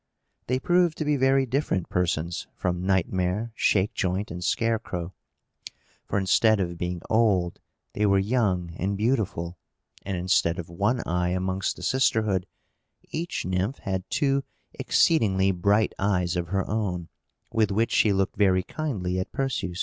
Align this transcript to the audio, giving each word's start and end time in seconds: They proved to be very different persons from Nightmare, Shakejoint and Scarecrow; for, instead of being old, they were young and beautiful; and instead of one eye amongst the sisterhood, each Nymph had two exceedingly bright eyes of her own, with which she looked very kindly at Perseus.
They 0.47 0.57
proved 0.57 0.97
to 0.97 1.05
be 1.05 1.15
very 1.15 1.45
different 1.45 1.87
persons 1.87 2.47
from 2.55 2.83
Nightmare, 2.87 3.51
Shakejoint 3.55 4.31
and 4.31 4.43
Scarecrow; 4.43 5.13
for, 6.07 6.17
instead 6.17 6.59
of 6.59 6.75
being 6.79 7.03
old, 7.07 7.59
they 7.93 8.07
were 8.07 8.17
young 8.17 8.71
and 8.79 8.97
beautiful; 8.97 9.59
and 10.01 10.17
instead 10.17 10.57
of 10.57 10.71
one 10.71 11.01
eye 11.05 11.29
amongst 11.29 11.75
the 11.75 11.83
sisterhood, 11.83 12.47
each 13.09 13.45
Nymph 13.45 13.77
had 13.77 14.09
two 14.09 14.43
exceedingly 14.73 15.51
bright 15.51 15.93
eyes 15.99 16.35
of 16.35 16.47
her 16.47 16.67
own, 16.67 17.07
with 17.51 17.69
which 17.69 17.91
she 17.91 18.11
looked 18.11 18.35
very 18.37 18.63
kindly 18.63 19.19
at 19.19 19.31
Perseus. 19.31 19.79